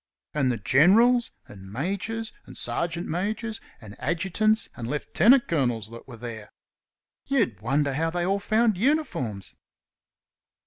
[0.33, 6.17] And the generals, and majors, and sergeant majors, and adjutants and lieutenant colonels that were
[6.17, 6.49] there!
[7.27, 9.53] You'd wonder how they all found uniforms.